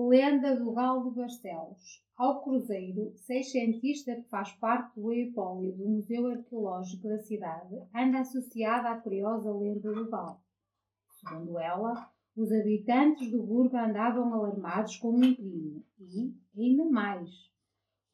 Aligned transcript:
Lenda 0.00 0.54
do 0.54 0.70
Galo 0.70 1.10
de 1.10 1.16
Barcelos. 1.16 2.04
Ao 2.16 2.40
cruzeiro, 2.44 3.12
seiscentista 3.16 4.14
que 4.14 4.28
faz 4.28 4.52
parte 4.52 4.94
do 4.94 5.12
eipólio 5.12 5.72
do 5.72 5.88
Museu 5.88 6.28
Arqueológico 6.28 7.08
da 7.08 7.18
cidade, 7.18 7.74
anda 7.92 8.20
associada 8.20 8.90
à 8.90 9.00
curiosa 9.00 9.52
lenda 9.52 9.92
do 9.92 10.08
galo. 10.08 10.40
Segundo 11.18 11.58
ela, 11.58 12.12
os 12.36 12.52
habitantes 12.52 13.28
do 13.28 13.42
burgo 13.42 13.76
andavam 13.76 14.32
alarmados 14.32 14.96
com 14.98 15.16
um 15.16 15.34
crime 15.34 15.84
e, 15.98 16.32
ainda 16.56 16.84
mais, 16.84 17.28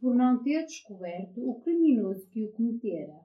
por 0.01 0.15
não 0.15 0.43
ter 0.43 0.65
descoberto 0.65 1.47
o 1.47 1.61
criminoso 1.61 2.27
que 2.31 2.47
o 2.47 2.53
cometera. 2.53 3.21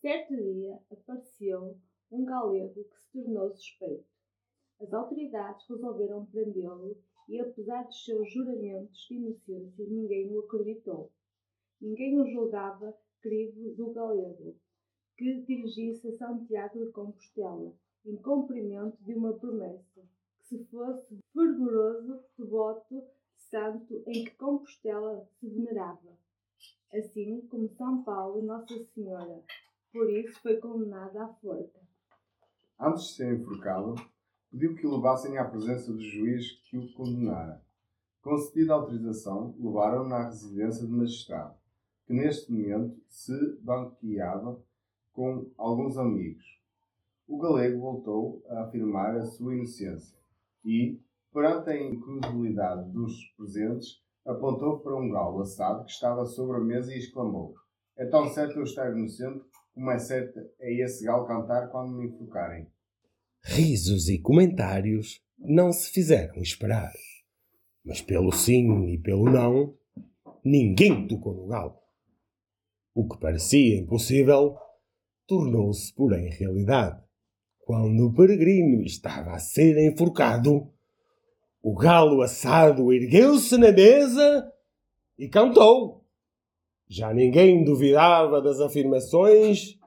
Certo 0.00 0.36
dia 0.36 0.78
apareceu 0.92 1.76
um 2.12 2.24
galego 2.24 2.84
que 2.84 2.96
se 3.00 3.10
tornou 3.20 3.50
suspeito. 3.50 4.14
As 4.80 4.92
autoridades 4.92 5.66
resolveram 5.68 6.26
prendê-lo 6.26 6.96
e, 7.28 7.40
apesar 7.40 7.84
dos 7.84 8.04
seus 8.04 8.32
juramentos 8.32 8.98
de 9.08 9.14
inocência, 9.14 9.86
ninguém 9.88 10.34
o 10.34 10.40
acreditou. 10.40 11.10
Ninguém 11.80 12.20
o 12.20 12.26
julgava 12.30 12.96
crivo 13.20 13.74
do 13.74 13.92
galego, 13.92 14.56
que 15.16 15.42
dirigisse 15.42 16.08
a 16.08 16.12
Santiago 16.12 16.84
de 16.84 16.92
Compostela, 16.92 17.72
em 18.04 18.16
cumprimento 18.16 19.02
de 19.02 19.14
uma 19.14 19.32
promessa, 19.32 20.02
que 20.40 20.46
se 20.46 20.64
fosse 20.66 21.18
fervoroso, 21.32 22.22
devoto, 22.36 23.02
santo 23.36 24.02
em 24.06 24.24
que 24.24 24.34
Compostela 24.36 25.26
se 25.38 25.48
venerava, 25.48 26.18
assim 26.92 27.40
como 27.48 27.68
São 27.76 28.02
Paulo 28.02 28.40
e 28.40 28.42
Nossa 28.42 28.84
Senhora. 28.94 29.42
Por 29.92 30.10
isso 30.10 30.40
foi 30.42 30.58
condenado 30.58 31.16
à 31.18 31.28
forca. 31.34 31.80
Antes 32.78 33.04
de 33.04 33.12
ser 33.14 33.34
enforcado, 33.34 33.94
pediu 34.54 34.76
que 34.76 34.86
o 34.86 34.94
levassem 34.94 35.36
à 35.36 35.44
presença 35.44 35.92
do 35.92 36.00
juiz 36.00 36.52
que 36.70 36.78
o 36.78 36.92
condenara. 36.92 37.60
Concedida 38.22 38.72
a 38.72 38.76
autorização, 38.76 39.52
levaram-no 39.58 40.14
à 40.14 40.26
residência 40.26 40.86
do 40.86 40.96
magistrado, 40.96 41.56
que 42.06 42.14
neste 42.14 42.52
momento 42.52 42.96
se 43.08 43.58
banqueava 43.60 44.62
com 45.12 45.50
alguns 45.58 45.98
amigos. 45.98 46.44
O 47.26 47.36
galego 47.36 47.80
voltou 47.80 48.44
a 48.48 48.62
afirmar 48.62 49.16
a 49.16 49.24
sua 49.24 49.56
inocência 49.56 50.16
e, 50.64 51.00
perante 51.32 51.70
a 51.70 51.82
incredulidade 51.82 52.92
dos 52.92 53.12
presentes, 53.36 54.00
apontou 54.24 54.78
para 54.78 54.96
um 54.96 55.10
galo 55.10 55.40
assado 55.40 55.84
que 55.84 55.90
estava 55.90 56.24
sobre 56.26 56.58
a 56.58 56.60
mesa 56.60 56.94
e 56.94 56.98
exclamou: 56.98 57.56
É 57.96 58.06
tão 58.06 58.28
certo 58.28 58.58
eu 58.58 58.62
estar 58.62 58.96
inocente 58.96 59.44
como 59.74 59.90
é 59.90 59.98
certo 59.98 60.38
é 60.60 60.72
esse 60.80 61.04
galo 61.04 61.26
cantar 61.26 61.70
quando 61.70 61.96
me 61.96 62.06
enfocarem. 62.06 62.72
Risos 63.46 64.08
e 64.08 64.18
comentários 64.18 65.20
não 65.38 65.70
se 65.70 65.90
fizeram 65.90 66.40
esperar. 66.40 66.92
Mas 67.84 68.00
pelo 68.00 68.32
sim 68.32 68.88
e 68.88 68.98
pelo 68.98 69.30
não, 69.30 69.76
ninguém 70.42 71.06
tocou 71.06 71.34
no 71.34 71.46
galo. 71.46 71.76
O 72.94 73.06
que 73.06 73.18
parecia 73.18 73.76
impossível 73.76 74.56
tornou-se, 75.26 75.92
porém, 75.94 76.30
realidade. 76.30 77.02
Quando 77.60 78.06
o 78.06 78.14
peregrino 78.14 78.82
estava 78.82 79.32
a 79.32 79.38
ser 79.38 79.76
enforcado, 79.78 80.72
o 81.62 81.74
galo 81.74 82.22
assado 82.22 82.92
ergueu-se 82.92 83.58
na 83.58 83.70
mesa 83.72 84.50
e 85.18 85.28
cantou. 85.28 86.02
Já 86.88 87.12
ninguém 87.12 87.62
duvidava 87.62 88.40
das 88.40 88.58
afirmações 88.60 89.78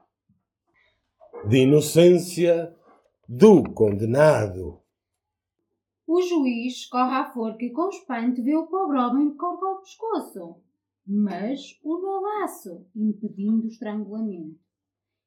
de 1.48 1.58
inocência 1.58 2.77
do 3.28 3.62
condenado. 3.74 4.80
O 6.06 6.22
juiz 6.22 6.86
corre 6.86 7.14
à 7.14 7.30
forca 7.30 7.62
e 7.62 7.70
com 7.70 7.90
espanto 7.90 8.42
vê 8.42 8.56
o 8.56 8.66
pobre 8.66 8.98
homem 8.98 9.28
de 9.28 9.36
corpo 9.36 9.66
ao 9.66 9.80
pescoço, 9.80 10.62
mas 11.06 11.78
o 11.82 11.98
no 11.98 12.22
laço, 12.22 12.86
impedindo 12.96 13.66
o 13.66 13.68
estrangulamento. 13.68 14.58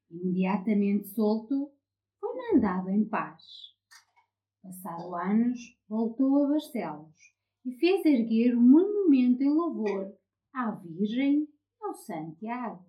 Imediatamente 0.10 1.10
solto, 1.10 1.72
foi 2.20 2.36
mandado 2.36 2.90
em 2.90 3.06
paz. 3.06 3.44
Passado 4.64 5.16
anos, 5.16 5.60
voltou 5.88 6.44
a 6.44 6.48
Barcelos 6.48 7.36
e 7.64 7.72
fez 7.74 8.04
erguer 8.04 8.58
um 8.58 8.62
monumento 8.62 9.44
em 9.44 9.54
louvor 9.54 10.12
à 10.52 10.72
Virgem 10.72 11.48
ao 11.80 11.94
Santiago. 11.94 12.84